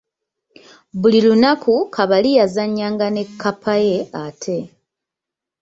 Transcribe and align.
Buli 1.01 1.19
lunaku 1.27 1.73
Kabali 1.95 2.29
yazannya 2.39 2.87
nga 2.93 3.07
ne 3.11 3.23
kkapa 3.29 3.73
ye 3.85 3.97
ate. 4.25 4.57